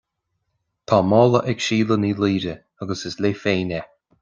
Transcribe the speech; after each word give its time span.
Tá 0.91 0.97
mála 1.09 1.41
ag 1.53 1.61
Síle 1.67 1.97
Ní 1.97 2.11
Laoire, 2.21 2.55
agus 2.81 3.05
is 3.11 3.21
léi 3.23 3.33
féin 3.43 3.69
é 3.81 3.81